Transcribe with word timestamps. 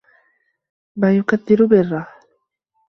مَا 0.97 1.17
يُكَدِّرُ 1.17 1.65
بِرَّهُ 1.67 2.07